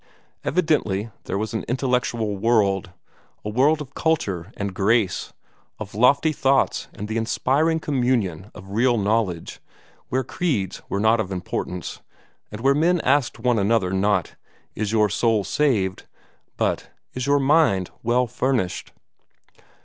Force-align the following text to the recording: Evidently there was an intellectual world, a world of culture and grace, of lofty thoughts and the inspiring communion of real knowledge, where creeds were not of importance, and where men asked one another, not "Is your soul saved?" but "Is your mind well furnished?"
Evidently 0.43 1.11
there 1.25 1.37
was 1.37 1.53
an 1.53 1.63
intellectual 1.67 2.35
world, 2.35 2.89
a 3.45 3.49
world 3.51 3.81
of 3.81 3.93
culture 3.93 4.51
and 4.57 4.73
grace, 4.73 5.31
of 5.77 5.93
lofty 5.93 6.33
thoughts 6.33 6.87
and 6.91 7.07
the 7.07 7.17
inspiring 7.17 7.79
communion 7.79 8.49
of 8.55 8.71
real 8.71 8.97
knowledge, 8.97 9.59
where 10.09 10.23
creeds 10.23 10.81
were 10.89 10.99
not 10.99 11.19
of 11.19 11.31
importance, 11.31 12.01
and 12.51 12.61
where 12.61 12.73
men 12.73 12.99
asked 13.01 13.37
one 13.37 13.59
another, 13.59 13.91
not 13.93 14.35
"Is 14.73 14.91
your 14.91 15.07
soul 15.07 15.43
saved?" 15.43 16.07
but 16.57 16.89
"Is 17.13 17.27
your 17.27 17.37
mind 17.39 17.91
well 18.01 18.25
furnished?" 18.25 18.93